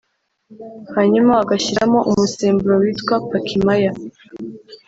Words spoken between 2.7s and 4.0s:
witwa Pakimaya